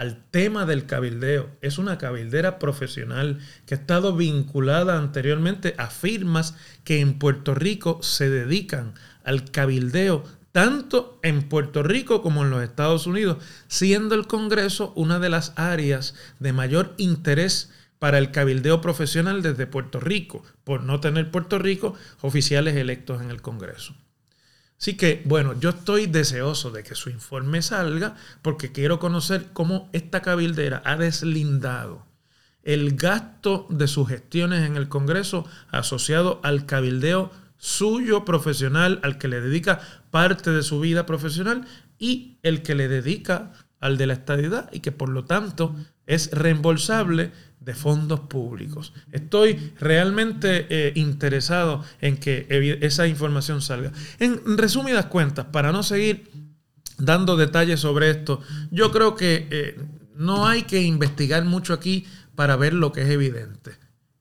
al 0.00 0.24
tema 0.30 0.64
del 0.64 0.86
cabildeo. 0.86 1.50
Es 1.60 1.76
una 1.76 1.98
cabildera 1.98 2.58
profesional 2.58 3.38
que 3.66 3.74
ha 3.74 3.78
estado 3.78 4.16
vinculada 4.16 4.96
anteriormente 4.96 5.74
a 5.76 5.88
firmas 5.88 6.56
que 6.84 7.00
en 7.00 7.18
Puerto 7.18 7.54
Rico 7.54 8.02
se 8.02 8.30
dedican 8.30 8.94
al 9.24 9.50
cabildeo 9.50 10.24
tanto 10.52 11.20
en 11.22 11.42
Puerto 11.50 11.82
Rico 11.82 12.22
como 12.22 12.42
en 12.42 12.50
los 12.50 12.62
Estados 12.62 13.06
Unidos, 13.06 13.44
siendo 13.68 14.14
el 14.14 14.26
Congreso 14.26 14.94
una 14.96 15.18
de 15.18 15.28
las 15.28 15.52
áreas 15.56 16.14
de 16.38 16.54
mayor 16.54 16.94
interés 16.96 17.70
para 17.98 18.16
el 18.16 18.30
cabildeo 18.30 18.80
profesional 18.80 19.42
desde 19.42 19.66
Puerto 19.66 20.00
Rico, 20.00 20.42
por 20.64 20.82
no 20.82 21.00
tener 21.00 21.30
Puerto 21.30 21.58
Rico 21.58 21.94
oficiales 22.22 22.74
electos 22.76 23.20
en 23.20 23.30
el 23.30 23.42
Congreso. 23.42 23.94
Así 24.80 24.96
que, 24.96 25.20
bueno, 25.26 25.60
yo 25.60 25.70
estoy 25.70 26.06
deseoso 26.06 26.70
de 26.70 26.82
que 26.82 26.94
su 26.94 27.10
informe 27.10 27.60
salga 27.60 28.16
porque 28.40 28.72
quiero 28.72 28.98
conocer 28.98 29.48
cómo 29.52 29.90
esta 29.92 30.22
cabildera 30.22 30.80
ha 30.86 30.96
deslindado 30.96 32.06
el 32.62 32.96
gasto 32.96 33.66
de 33.68 33.86
sus 33.86 34.08
gestiones 34.08 34.66
en 34.66 34.76
el 34.76 34.88
Congreso 34.88 35.46
asociado 35.70 36.40
al 36.42 36.64
cabildeo 36.64 37.30
suyo 37.58 38.24
profesional, 38.24 39.00
al 39.02 39.18
que 39.18 39.28
le 39.28 39.42
dedica 39.42 39.80
parte 40.10 40.50
de 40.50 40.62
su 40.62 40.80
vida 40.80 41.04
profesional 41.04 41.66
y 41.98 42.38
el 42.42 42.62
que 42.62 42.74
le 42.74 42.88
dedica 42.88 43.52
al 43.80 43.98
de 43.98 44.06
la 44.06 44.14
estadidad 44.14 44.70
y 44.72 44.80
que 44.80 44.92
por 44.92 45.10
lo 45.10 45.26
tanto 45.26 45.76
es 46.06 46.30
reembolsable 46.32 47.32
de 47.60 47.74
fondos 47.74 48.20
públicos. 48.20 48.92
Estoy 49.12 49.72
realmente 49.78 50.66
eh, 50.70 50.92
interesado 50.96 51.84
en 52.00 52.16
que 52.16 52.46
esa 52.80 53.06
información 53.06 53.60
salga. 53.60 53.92
En 54.18 54.58
resumidas 54.58 55.06
cuentas, 55.06 55.46
para 55.46 55.70
no 55.70 55.82
seguir 55.82 56.30
dando 56.98 57.36
detalles 57.36 57.80
sobre 57.80 58.10
esto, 58.10 58.40
yo 58.70 58.90
creo 58.90 59.14
que 59.14 59.46
eh, 59.50 59.80
no 60.16 60.46
hay 60.46 60.62
que 60.62 60.82
investigar 60.82 61.44
mucho 61.44 61.74
aquí 61.74 62.06
para 62.34 62.56
ver 62.56 62.72
lo 62.72 62.92
que 62.92 63.02
es 63.02 63.10
evidente. 63.10 63.72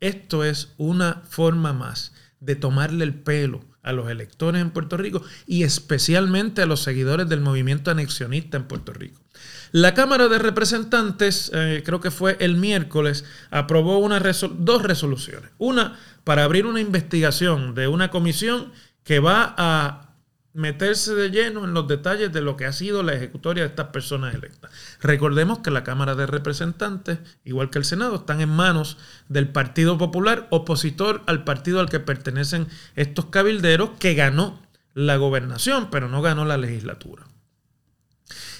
Esto 0.01 0.43
es 0.43 0.74
una 0.77 1.24
forma 1.29 1.74
más 1.74 2.13
de 2.39 2.55
tomarle 2.55 3.03
el 3.03 3.13
pelo 3.13 3.65
a 3.81 3.93
los 3.93 4.10
electores 4.10 4.62
en 4.62 4.72
Puerto 4.72 4.98
Rico 4.98 5.24
y 5.46 5.63
especialmente 5.63 6.62
a 6.62 6.65
los 6.65 6.81
seguidores 6.81 7.27
del 7.27 7.41
movimiento 7.41 7.91
anexionista 7.91 8.58
en 8.58 8.65
Puerto 8.65 8.93
Rico. 8.93 9.22
La 9.71 9.93
Cámara 9.93 10.27
de 10.27 10.39
Representantes, 10.39 11.51
eh, 11.53 11.83
creo 11.85 11.99
que 11.99 12.11
fue 12.11 12.38
el 12.39 12.55
miércoles, 12.55 13.25
aprobó 13.51 13.99
una 13.99 14.19
dos 14.19 14.83
resoluciones. 14.83 15.51
Una 15.57 15.97
para 16.23 16.43
abrir 16.43 16.65
una 16.65 16.79
investigación 16.79 17.75
de 17.75 17.88
una 17.88 18.09
comisión 18.09 18.71
que 19.03 19.19
va 19.19 19.53
a 19.57 20.09
meterse 20.53 21.13
de 21.13 21.29
lleno 21.29 21.63
en 21.63 21.73
los 21.73 21.88
detalles 21.88 22.33
de 22.33 22.41
lo 22.41 22.57
que 22.57 22.65
ha 22.65 22.73
sido 22.73 23.03
la 23.03 23.13
ejecutoria 23.13 23.63
de 23.63 23.69
estas 23.69 23.88
personas 23.88 24.33
electas. 24.33 24.71
Recordemos 25.01 25.59
que 25.59 25.71
la 25.71 25.83
Cámara 25.83 26.15
de 26.15 26.25
Representantes, 26.25 27.19
igual 27.45 27.69
que 27.69 27.77
el 27.77 27.85
Senado, 27.85 28.15
están 28.15 28.41
en 28.41 28.49
manos 28.49 28.97
del 29.27 29.47
Partido 29.47 29.97
Popular, 29.97 30.47
opositor 30.49 31.21
al 31.27 31.43
partido 31.43 31.79
al 31.79 31.89
que 31.89 31.99
pertenecen 31.99 32.67
estos 32.95 33.25
cabilderos, 33.27 33.91
que 33.99 34.15
ganó 34.15 34.59
la 34.95 35.17
gobernación, 35.17 35.89
pero 35.91 36.09
no 36.09 36.21
ganó 36.21 36.45
la 36.45 36.57
legislatura. 36.57 37.25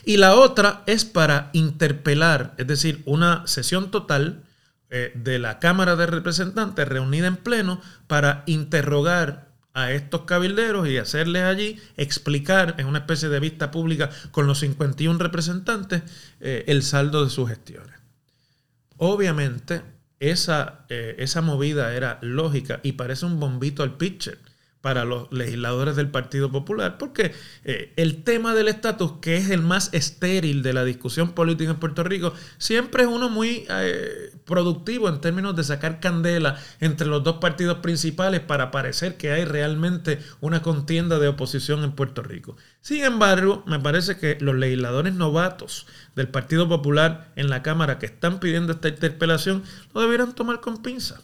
Y 0.03 0.18
la 0.18 0.36
otra 0.36 0.84
es 0.86 1.06
para 1.06 1.50
interpelar, 1.53 2.53
es 2.58 2.68
decir, 2.68 3.01
una 3.06 3.46
sesión 3.48 3.91
total 3.91 4.44
eh, 4.89 5.12
de 5.15 5.39
la 5.39 5.60
Cámara 5.60 5.96
de 5.96 6.08
Representantes 6.08 6.88
reunida 6.88 7.27
en 7.27 7.38
pleno 7.38 7.82
para 8.08 8.44
interrogar 8.48 9.50
a 9.74 9.91
estos 9.91 10.22
cabilderos 10.22 10.88
y 10.88 10.98
hacerles 10.98 11.44
allí 11.44 11.79
explicar 11.96 12.75
en 12.79 12.88
una 12.88 13.00
especie 13.00 13.29
de 13.29 13.39
vista 13.39 13.72
pública 13.72 14.10
con 14.32 14.48
los 14.48 14.60
51 14.60 15.20
representantes 15.20 16.01
eh, 16.39 16.63
el 16.68 16.84
saldo 16.84 17.24
de 17.24 17.29
sus 17.29 17.50
gestiones. 17.50 17.96
Obviamente, 18.98 19.82
esa, 20.20 20.86
eh, 20.89 21.15
esa 21.20 21.41
movida 21.41 21.94
era 21.94 22.20
lógica 22.22 22.79
y 22.84 22.94
parece 22.94 23.25
un 23.25 23.39
bombito 23.39 23.84
al 23.84 23.96
pitcher, 23.96 24.39
para 24.81 25.03
los 25.03 25.29
legisladores 25.31 25.98
del 25.98 26.09
Partido 26.09 26.51
Popular, 26.51 26.98
porque 26.98 27.33
eh, 27.65 27.91
el 27.98 28.24
tema 28.24 28.55
del 28.55 28.69
estatus, 28.69 29.13
que 29.21 29.36
es 29.36 29.50
el 29.50 29.62
más 29.62 29.89
estéril 29.93 30.63
de 30.63 30.71
la 30.71 30.86
discusión 30.86 31.33
política 31.33 31.71
en 31.71 31.79
Puerto 31.79 32.03
Rico, 32.03 32.33
siempre 32.57 33.03
es 33.03 33.09
uno 33.09 33.27
muy 33.27 33.65
eh, 33.69 34.31
productivo 34.45 35.09
en 35.09 35.19
términos 35.19 35.55
de 35.57 35.65
sacar 35.65 36.00
candela 36.00 36.57
entre 36.79 37.07
los 37.07 37.24
dos 37.25 37.38
partidos 37.38 37.79
principales 37.79 38.39
para 38.39 38.71
parecer 38.71 39.17
que 39.17 39.31
hay 39.31 39.43
realmente 39.43 40.19
una 40.39 40.62
contienda 40.62 41.19
de 41.19 41.27
oposición 41.27 41.83
en 41.83 41.91
Puerto 41.91 42.24
Rico. 42.24 42.55
Sin 42.79 43.03
embargo, 43.03 43.63
me 43.65 43.79
parece 43.79 44.17
que 44.17 44.38
los 44.39 44.55
legisladores 44.55 45.13
novatos 45.13 45.88
del 46.15 46.29
Partido 46.29 46.69
Popular 46.69 47.33
en 47.36 47.50
la 47.50 47.63
Cámara 47.63 48.00
que 48.00 48.05
están 48.05 48.39
pidiendo 48.39 48.71
esta 48.71 48.88
interpelación 48.88 49.63
lo 49.93 50.00
debieran 50.01 50.33
tomar 50.33 50.62
con 50.62 50.81
pinza. 50.81 51.21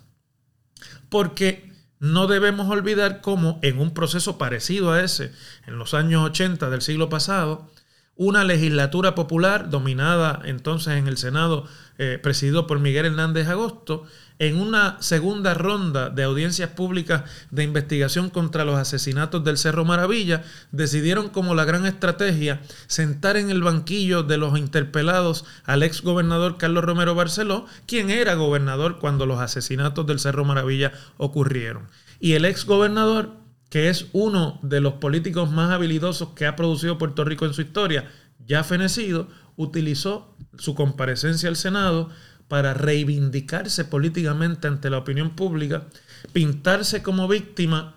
Porque 1.09 1.74
no 2.05 2.27
debemos 2.27 2.69
olvidar 2.69 3.21
cómo 3.21 3.59
en 3.63 3.79
un 3.79 3.93
proceso 3.93 4.37
parecido 4.37 4.91
a 4.91 5.01
ese, 5.01 5.31
en 5.65 5.77
los 5.79 5.93
años 5.93 6.23
80 6.23 6.69
del 6.69 6.81
siglo 6.81 7.09
pasado, 7.09 7.71
una 8.17 8.43
legislatura 8.43 9.13
popular 9.13 9.69
dominada 9.69 10.41
entonces 10.45 10.93
en 10.93 11.07
el 11.07 11.17
Senado, 11.17 11.67
eh, 11.97 12.19
presidido 12.21 12.65
por 12.65 12.79
Miguel 12.79 13.07
Hernández 13.07 13.47
Agosto, 13.47 14.05
en 14.39 14.59
una 14.59 15.01
segunda 15.01 15.53
ronda 15.53 16.09
de 16.09 16.23
audiencias 16.23 16.69
públicas 16.69 17.23
de 17.51 17.63
investigación 17.63 18.29
contra 18.29 18.65
los 18.65 18.77
asesinatos 18.77 19.43
del 19.43 19.57
Cerro 19.57 19.85
Maravilla, 19.85 20.43
decidieron 20.71 21.29
como 21.29 21.55
la 21.55 21.63
gran 21.63 21.85
estrategia 21.85 22.61
sentar 22.87 23.37
en 23.37 23.49
el 23.49 23.63
banquillo 23.63 24.23
de 24.23 24.37
los 24.37 24.57
interpelados 24.57 25.45
al 25.63 25.83
ex 25.83 26.01
gobernador 26.01 26.57
Carlos 26.57 26.83
Romero 26.83 27.15
Barceló, 27.15 27.65
quien 27.85 28.09
era 28.09 28.35
gobernador 28.35 28.99
cuando 28.99 29.25
los 29.25 29.39
asesinatos 29.39 30.05
del 30.05 30.19
Cerro 30.19 30.43
Maravilla 30.43 30.91
ocurrieron. 31.17 31.87
Y 32.19 32.33
el 32.33 32.45
ex 32.45 32.65
gobernador, 32.65 33.44
que 33.69 33.89
es 33.89 34.07
uno 34.13 34.59
de 34.61 34.81
los 34.81 34.93
políticos 34.93 35.51
más 35.51 35.71
habilidosos 35.71 36.29
que 36.29 36.45
ha 36.45 36.55
producido 36.55 36.97
Puerto 36.97 37.23
Rico 37.23 37.45
en 37.45 37.53
su 37.53 37.61
historia, 37.61 38.09
ya 38.45 38.63
fenecido, 38.63 39.27
utilizó 39.55 40.35
su 40.57 40.75
comparecencia 40.75 41.49
al 41.49 41.55
Senado 41.55 42.09
para 42.47 42.73
reivindicarse 42.73 43.85
políticamente 43.85 44.67
ante 44.67 44.89
la 44.89 44.99
opinión 44.99 45.35
pública, 45.35 45.87
pintarse 46.31 47.01
como 47.01 47.27
víctima 47.27 47.95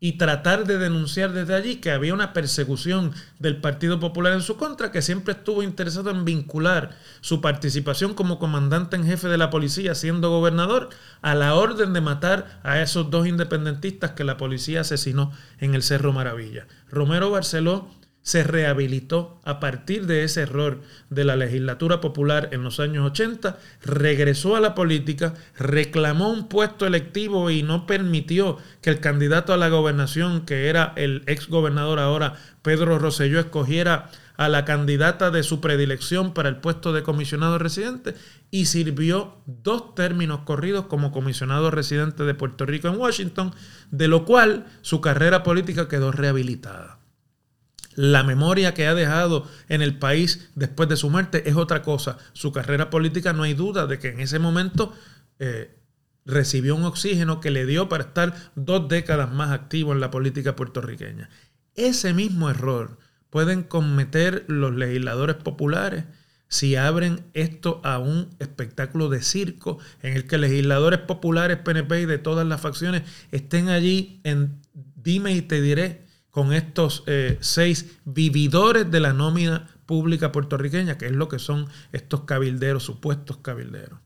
y 0.00 0.12
tratar 0.12 0.66
de 0.66 0.78
denunciar 0.78 1.32
desde 1.32 1.54
allí 1.54 1.76
que 1.76 1.90
había 1.90 2.14
una 2.14 2.32
persecución 2.32 3.12
del 3.38 3.60
Partido 3.60 4.00
Popular 4.00 4.32
en 4.32 4.40
su 4.40 4.56
contra, 4.56 4.90
que 4.90 5.02
siempre 5.02 5.34
estuvo 5.34 5.62
interesado 5.62 6.10
en 6.10 6.24
vincular 6.24 6.96
su 7.20 7.42
participación 7.42 8.14
como 8.14 8.38
comandante 8.38 8.96
en 8.96 9.04
jefe 9.04 9.28
de 9.28 9.36
la 9.36 9.50
policía, 9.50 9.94
siendo 9.94 10.30
gobernador, 10.30 10.88
a 11.20 11.34
la 11.34 11.54
orden 11.54 11.92
de 11.92 12.00
matar 12.00 12.60
a 12.62 12.80
esos 12.80 13.10
dos 13.10 13.26
independentistas 13.26 14.12
que 14.12 14.24
la 14.24 14.38
policía 14.38 14.80
asesinó 14.80 15.32
en 15.58 15.74
el 15.74 15.82
Cerro 15.82 16.14
Maravilla. 16.14 16.66
Romero 16.90 17.30
Barceló 17.30 17.90
se 18.22 18.44
rehabilitó 18.44 19.40
a 19.44 19.60
partir 19.60 20.06
de 20.06 20.24
ese 20.24 20.42
error 20.42 20.82
de 21.08 21.24
la 21.24 21.36
legislatura 21.36 22.00
popular 22.00 22.50
en 22.52 22.62
los 22.62 22.78
años 22.78 23.06
80, 23.06 23.58
regresó 23.82 24.56
a 24.56 24.60
la 24.60 24.74
política, 24.74 25.34
reclamó 25.58 26.30
un 26.30 26.48
puesto 26.48 26.86
electivo 26.86 27.50
y 27.50 27.62
no 27.62 27.86
permitió 27.86 28.58
que 28.82 28.90
el 28.90 29.00
candidato 29.00 29.52
a 29.52 29.56
la 29.56 29.68
gobernación, 29.68 30.44
que 30.44 30.68
era 30.68 30.92
el 30.96 31.22
ex 31.26 31.48
gobernador 31.48 31.98
ahora 31.98 32.34
Pedro 32.62 32.98
Rosselló, 32.98 33.40
escogiera 33.40 34.10
a 34.36 34.48
la 34.48 34.64
candidata 34.64 35.30
de 35.30 35.42
su 35.42 35.60
predilección 35.60 36.32
para 36.32 36.48
el 36.48 36.56
puesto 36.56 36.94
de 36.94 37.02
comisionado 37.02 37.58
residente 37.58 38.14
y 38.50 38.66
sirvió 38.66 39.36
dos 39.44 39.94
términos 39.94 40.40
corridos 40.46 40.86
como 40.86 41.12
comisionado 41.12 41.70
residente 41.70 42.24
de 42.24 42.34
Puerto 42.34 42.64
Rico 42.64 42.88
en 42.88 42.96
Washington, 42.96 43.54
de 43.90 44.08
lo 44.08 44.24
cual 44.24 44.66
su 44.80 45.02
carrera 45.02 45.42
política 45.42 45.88
quedó 45.88 46.10
rehabilitada. 46.10 46.99
La 48.00 48.22
memoria 48.22 48.72
que 48.72 48.86
ha 48.86 48.94
dejado 48.94 49.46
en 49.68 49.82
el 49.82 49.98
país 49.98 50.48
después 50.54 50.88
de 50.88 50.96
su 50.96 51.10
muerte 51.10 51.46
es 51.50 51.56
otra 51.56 51.82
cosa. 51.82 52.16
Su 52.32 52.50
carrera 52.50 52.88
política 52.88 53.34
no 53.34 53.42
hay 53.42 53.52
duda 53.52 53.86
de 53.86 53.98
que 53.98 54.08
en 54.08 54.20
ese 54.20 54.38
momento 54.38 54.94
eh, 55.38 55.76
recibió 56.24 56.76
un 56.76 56.84
oxígeno 56.84 57.40
que 57.40 57.50
le 57.50 57.66
dio 57.66 57.90
para 57.90 58.04
estar 58.04 58.34
dos 58.54 58.88
décadas 58.88 59.30
más 59.30 59.50
activo 59.50 59.92
en 59.92 60.00
la 60.00 60.10
política 60.10 60.56
puertorriqueña. 60.56 61.28
Ese 61.74 62.14
mismo 62.14 62.48
error 62.48 62.96
pueden 63.28 63.64
cometer 63.64 64.46
los 64.48 64.74
legisladores 64.74 65.36
populares 65.36 66.04
si 66.48 66.76
abren 66.76 67.20
esto 67.34 67.82
a 67.84 67.98
un 67.98 68.30
espectáculo 68.38 69.10
de 69.10 69.20
circo 69.20 69.78
en 70.00 70.14
el 70.14 70.26
que 70.26 70.38
legisladores 70.38 71.00
populares, 71.00 71.58
PNP 71.58 72.00
y 72.00 72.06
de 72.06 72.16
todas 72.16 72.46
las 72.46 72.62
facciones 72.62 73.02
estén 73.30 73.68
allí 73.68 74.22
en 74.24 74.58
dime 74.96 75.34
y 75.34 75.42
te 75.42 75.60
diré 75.60 76.08
con 76.30 76.52
estos 76.52 77.02
eh, 77.06 77.38
seis 77.40 77.98
vividores 78.04 78.90
de 78.90 79.00
la 79.00 79.12
nómina 79.12 79.68
pública 79.86 80.32
puertorriqueña, 80.32 80.98
que 80.98 81.06
es 81.06 81.12
lo 81.12 81.28
que 81.28 81.38
son 81.38 81.66
estos 81.92 82.22
cabilderos, 82.22 82.84
supuestos 82.84 83.38
cabilderos. 83.38 83.98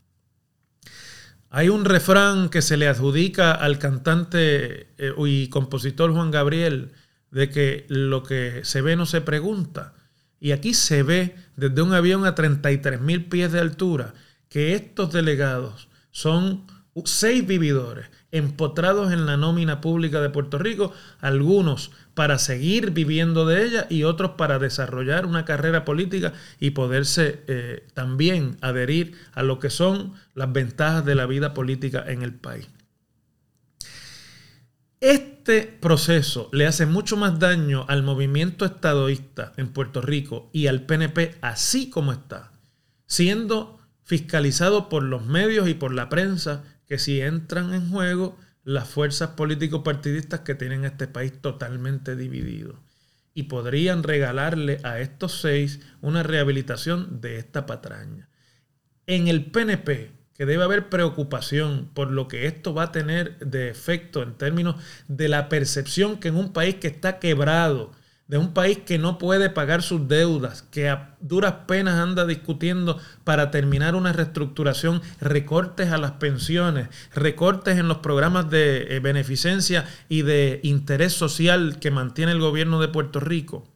Hay 1.51 1.69
un 1.69 1.85
refrán 1.85 2.49
que 2.49 2.63
se 2.63 2.77
le 2.77 2.89
adjudica 2.89 3.53
al 3.53 3.79
cantante 3.79 4.89
eh, 4.99 5.13
y 5.19 5.49
compositor 5.49 6.13
Juan 6.13 6.31
Gabriel 6.31 6.93
de 7.31 7.51
que 7.51 7.85
lo 7.89 8.23
que 8.23 8.65
se 8.65 8.81
ve 8.81 8.97
no 8.97 9.07
se 9.07 9.21
pregunta. 9.21 9.95
Y 10.41 10.53
aquí 10.53 10.75
se 10.75 11.03
ve 11.03 11.37
desde 11.57 11.83
un 11.83 11.93
avión 11.93 12.27
a 12.27 12.35
33 12.35 13.01
mil 13.01 13.27
pies 13.27 13.53
de 13.53 13.61
altura 13.61 14.15
que 14.49 14.75
estos 14.75 15.13
delegados 15.13 15.89
son 16.11 16.67
seis 17.05 17.47
vividores 17.47 18.07
empotrados 18.35 19.13
en 19.13 19.27
la 19.27 19.37
nómina 19.37 19.81
pública 19.81 20.21
de 20.21 20.29
Puerto 20.29 20.59
Rico, 20.59 20.93
algunos 21.21 21.93
para 22.15 22.39
seguir 22.39 22.91
viviendo 22.91 23.47
de 23.47 23.65
ella 23.65 23.87
y 23.89 24.03
otros 24.03 24.33
para 24.33 24.59
desarrollar 24.59 25.25
una 25.25 25.45
carrera 25.45 25.85
política 25.85 26.33
y 26.59 26.71
poderse 26.71 27.45
eh, 27.47 27.87
también 27.95 28.57
adherir 28.61 29.17
a 29.35 29.45
lo 29.45 29.61
que 29.61 29.71
son 29.71 30.15
las 30.35 30.53
ventajas 30.53 31.05
de 31.05 31.15
la 31.15 31.27
vida 31.27 31.55
política 31.55 32.05
en 32.07 32.23
el 32.23 32.35
país. 32.35 32.69
Este 34.99 35.63
proceso 35.81 36.49
le 36.53 36.67
hace 36.67 36.87
mucho 36.87 37.17
más 37.17 37.39
daño 37.39 37.85
al 37.89 38.03
movimiento 38.03 38.65
estadoísta 38.65 39.53
en 39.57 39.69
Puerto 39.69 40.01
Rico 40.01 40.51
y 40.53 40.67
al 40.67 40.83
PNP 40.83 41.37
así 41.41 41.89
como 41.89 42.13
está, 42.13 42.51
siendo 43.07 43.79
fiscalizado 44.03 44.89
por 44.89 45.03
los 45.05 45.25
medios 45.25 45.69
y 45.69 45.75
por 45.75 45.93
la 45.93 46.09
prensa 46.09 46.65
que 46.87 46.99
si 46.99 47.21
entran 47.21 47.75
en 47.75 47.91
juego 47.91 48.39
las 48.65 48.89
fuerzas 48.89 49.31
político-partidistas 49.31 50.41
que 50.41 50.55
tienen 50.55 50.85
este 50.85 51.07
país 51.07 51.33
totalmente 51.41 52.17
dividido. 52.17 52.83
Y 53.35 53.45
podrían 53.45 54.03
regalarle 54.03 54.81
a 54.85 55.01
estos 55.01 55.41
seis 55.41 55.81
una 56.01 56.23
rehabilitación 56.23 57.21
de 57.21 57.39
esta 57.39 57.67
patraña. 57.67 58.29
En 59.07 59.29
el 59.29 59.51
PNP, 59.51 60.13
que 60.35 60.47
debe 60.47 60.65
haber 60.65 60.89
preocupación 60.89 61.91
por 61.95 62.11
lo 62.11 62.27
que 62.27 62.47
esto 62.47 62.75
va 62.75 62.85
a 62.85 62.93
tener 62.93 63.39
de 63.39 63.69
efecto 63.71 64.23
en 64.23 64.35
términos 64.35 64.77
de 65.09 65.29
la 65.29 65.49
percepción 65.49 66.19
que 66.19 66.29
en 66.29 66.37
un 66.37 66.53
país 66.53 66.77
que 66.77 66.89
está 66.89 67.19
quebrado, 67.19 67.93
de 68.27 68.39
un 68.39 68.55
país 68.55 68.79
que 68.79 68.99
no 68.99 69.19
puede 69.19 69.51
pagar 69.51 69.83
sus 69.83 70.09
deudas, 70.09 70.63
que 70.63 70.89
a 70.89 71.17
duras 71.21 71.55
penas 71.67 71.99
anda 71.99 72.25
discutiendo 72.25 72.99
para 73.23 73.51
terminar 73.51 73.95
una 73.95 74.13
reestructuración, 74.13 75.03
recortes 75.21 75.91
a 75.91 75.99
las 75.99 76.13
pensiones, 76.13 76.89
recortes 77.15 77.79
en 77.79 77.87
los 77.87 77.99
programas 77.99 78.49
de 78.49 78.97
eh, 78.97 79.01
beneficencia 79.01 79.87
y 80.09 80.23
de 80.23 80.61
interés 80.63 81.13
social 81.13 81.79
que 81.81 81.91
mantiene 81.91 82.33
el 82.33 82.41
gobierno 82.41 82.81
de 82.81 82.89
Puerto 82.89 83.21
Rico. 83.21 83.69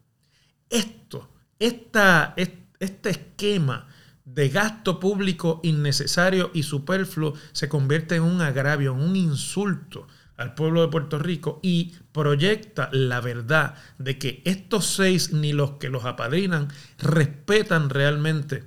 Esto, 0.70 1.28
esta, 1.58 2.34
este 2.36 3.10
esquema 3.10 3.86
de 4.24 4.48
gasto 4.48 5.00
público 5.00 5.60
innecesario 5.62 6.50
y 6.54 6.62
superfluo 6.62 7.34
se 7.52 7.68
convierte 7.68 8.16
en 8.16 8.22
un 8.22 8.40
agravio, 8.40 8.92
en 8.92 9.00
un 9.00 9.16
insulto 9.16 10.06
al 10.38 10.54
pueblo 10.54 10.80
de 10.80 10.88
Puerto 10.88 11.18
Rico 11.18 11.60
y 11.62 11.96
proyecta 12.12 12.88
la 12.92 13.20
verdad 13.20 13.74
de 13.98 14.18
que 14.18 14.40
estos 14.46 14.86
seis 14.86 15.32
ni 15.32 15.52
los 15.52 15.72
que 15.72 15.90
los 15.90 16.04
apadrinan 16.04 16.68
respetan 16.98 17.90
realmente 17.90 18.64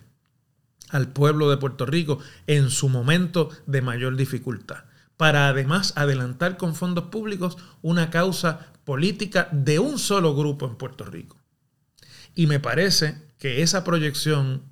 al 0.90 1.08
pueblo 1.08 1.50
de 1.50 1.58
Puerto 1.58 1.86
Rico 1.86 2.20
en 2.46 2.70
su 2.70 2.90
momento 2.90 3.50
de 3.66 3.82
mayor 3.82 4.18
dificultad, 4.18 4.84
para 5.16 5.48
además 5.48 5.94
adelantar 5.96 6.58
con 6.58 6.76
fondos 6.76 7.06
públicos 7.06 7.58
una 7.82 8.10
causa 8.10 8.74
política 8.84 9.48
de 9.54 9.80
un 9.80 9.98
solo 9.98 10.36
grupo 10.36 10.68
en 10.68 10.76
Puerto 10.76 11.06
Rico. 11.06 11.38
Y 12.36 12.48
me 12.48 12.60
parece 12.60 13.16
que 13.38 13.62
esa 13.62 13.86
proyección, 13.86 14.64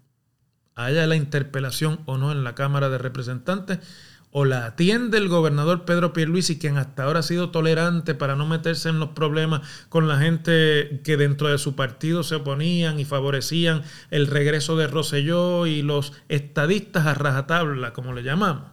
haya 0.76 1.08
la 1.08 1.16
interpelación 1.16 2.02
o 2.06 2.18
no 2.18 2.32
en 2.32 2.44
la 2.44 2.56
Cámara 2.56 2.90
de 2.90 2.98
Representantes, 2.98 3.80
o 4.32 4.46
la 4.46 4.66
atiende 4.66 5.18
el 5.18 5.28
gobernador 5.28 5.86
Pedro 5.86 6.14
Pierluisi, 6.14 6.60
quien 6.60 6.78
hasta 6.78 7.04
ahora 7.04 7.20
ha 7.20 7.24
sido 7.24 7.50
tolerante 7.50 8.14
para 8.14 8.36
no 8.36 8.46
meterse 8.46 8.90
en 8.90 9.00
los 9.00 9.10
problemas 9.10 9.62
con 9.90 10.08
la 10.08 10.20
gente 10.20 11.02
que 11.04 11.18
dentro 11.18 11.50
de 11.50 11.58
su 11.58 11.76
partido 11.76 12.24
se 12.24 12.36
oponían 12.36 13.00
y 13.00 13.06
favorecían 13.06 13.84
el 14.12 14.28
regreso 14.28 14.76
de 14.76 14.88
Roselló 14.88 15.66
y 15.66 15.82
los 15.82 16.14
estadistas 16.30 17.08
a 17.08 17.16
rajatabla, 17.16 17.94
como 17.94 18.14
le 18.14 18.24
llamamos. 18.24 18.72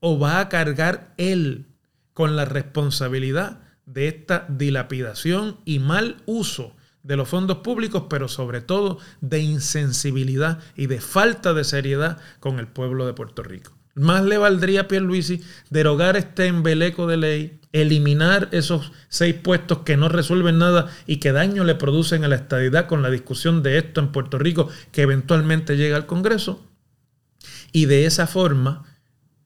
O 0.00 0.18
va 0.18 0.40
a 0.40 0.48
cargar 0.48 1.12
él 1.18 1.66
con 2.14 2.34
la 2.36 2.46
responsabilidad 2.46 3.60
de 3.84 4.08
esta 4.08 4.46
dilapidación 4.48 5.58
y 5.66 5.80
mal 5.80 6.22
uso 6.24 6.76
de 7.02 7.16
los 7.16 7.28
fondos 7.28 7.58
públicos, 7.58 8.04
pero 8.08 8.28
sobre 8.28 8.60
todo 8.62 8.98
de 9.20 9.40
insensibilidad 9.40 10.60
y 10.76 10.86
de 10.86 11.00
falta 11.00 11.52
de 11.52 11.64
seriedad 11.64 12.18
con 12.40 12.58
el 12.58 12.68
pueblo 12.68 13.06
de 13.06 13.14
Puerto 13.14 13.42
Rico. 13.42 13.79
Más 13.94 14.24
le 14.24 14.38
valdría 14.38 14.82
a 14.82 14.88
Pierluisi 14.88 15.42
derogar 15.68 16.16
este 16.16 16.46
embeleco 16.46 17.06
de 17.06 17.16
ley, 17.16 17.60
eliminar 17.72 18.48
esos 18.52 18.92
seis 19.08 19.34
puestos 19.34 19.78
que 19.78 19.96
no 19.96 20.08
resuelven 20.08 20.58
nada 20.58 20.90
y 21.06 21.16
que 21.16 21.32
daño 21.32 21.64
le 21.64 21.74
producen 21.74 22.24
a 22.24 22.28
la 22.28 22.36
estadidad 22.36 22.86
con 22.86 23.02
la 23.02 23.10
discusión 23.10 23.62
de 23.62 23.78
esto 23.78 24.00
en 24.00 24.12
Puerto 24.12 24.38
Rico 24.38 24.68
que 24.92 25.02
eventualmente 25.02 25.76
llega 25.76 25.96
al 25.96 26.06
Congreso. 26.06 26.66
Y 27.72 27.86
de 27.86 28.06
esa 28.06 28.26
forma 28.26 28.84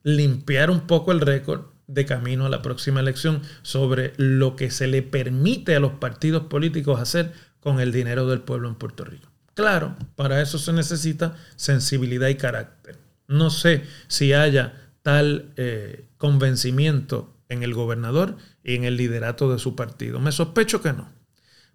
limpiar 0.03 0.69
un 0.69 0.81
poco 0.81 1.11
el 1.11 1.21
récord 1.21 1.65
de 1.87 2.05
camino 2.05 2.45
a 2.45 2.49
la 2.49 2.61
próxima 2.61 2.99
elección 2.99 3.41
sobre 3.61 4.13
lo 4.17 4.55
que 4.55 4.71
se 4.71 4.87
le 4.87 5.01
permite 5.01 5.75
a 5.75 5.79
los 5.79 5.93
partidos 5.93 6.43
políticos 6.43 6.99
hacer 6.99 7.33
con 7.59 7.79
el 7.79 7.91
dinero 7.91 8.27
del 8.27 8.41
pueblo 8.41 8.69
en 8.69 8.75
Puerto 8.75 9.03
Rico. 9.03 9.29
Claro, 9.53 9.95
para 10.15 10.41
eso 10.41 10.57
se 10.57 10.73
necesita 10.73 11.35
sensibilidad 11.55 12.27
y 12.27 12.35
carácter. 12.35 13.04
No 13.27 13.49
sé 13.49 13.83
si 14.07 14.33
haya 14.33 14.91
tal 15.01 15.53
eh, 15.57 16.05
convencimiento 16.17 17.35
en 17.49 17.63
el 17.63 17.73
gobernador 17.73 18.37
y 18.63 18.75
en 18.75 18.83
el 18.83 18.97
liderato 18.97 19.51
de 19.51 19.59
su 19.59 19.75
partido. 19.75 20.19
Me 20.19 20.31
sospecho 20.31 20.81
que 20.81 20.93
no. 20.93 21.11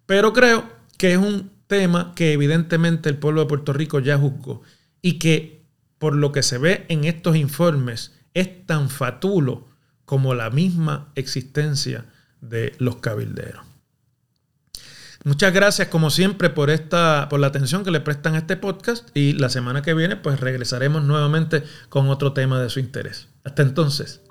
Pero 0.05 0.33
creo 0.33 0.69
que 0.97 1.13
es 1.13 1.17
un 1.17 1.51
tema 1.67 2.13
que 2.15 2.33
evidentemente 2.33 3.09
el 3.09 3.17
pueblo 3.17 3.41
de 3.41 3.47
Puerto 3.47 3.73
Rico 3.73 3.99
ya 3.99 4.17
juzgó 4.17 4.61
y 5.01 5.19
que 5.19 5.65
por 5.97 6.15
lo 6.15 6.31
que 6.31 6.43
se 6.43 6.57
ve 6.57 6.85
en 6.89 7.05
estos 7.05 7.35
informes 7.35 8.13
es 8.33 8.65
tan 8.65 8.89
fatulo 8.89 9.69
como 10.05 10.33
la 10.33 10.49
misma 10.49 11.11
existencia 11.15 12.05
de 12.41 12.73
los 12.79 12.97
cabilderos. 12.97 13.70
Muchas 15.23 15.53
gracias 15.53 15.87
como 15.89 16.09
siempre 16.09 16.49
por 16.49 16.71
esta 16.71 17.27
por 17.29 17.39
la 17.39 17.47
atención 17.47 17.83
que 17.83 17.91
le 17.91 17.99
prestan 17.99 18.33
a 18.33 18.39
este 18.39 18.57
podcast 18.57 19.09
y 19.13 19.33
la 19.33 19.49
semana 19.49 19.83
que 19.83 19.93
viene 19.93 20.15
pues 20.15 20.39
regresaremos 20.39 21.03
nuevamente 21.03 21.63
con 21.89 22.09
otro 22.09 22.33
tema 22.33 22.59
de 22.59 22.69
su 22.69 22.79
interés. 22.79 23.27
Hasta 23.43 23.61
entonces. 23.61 24.21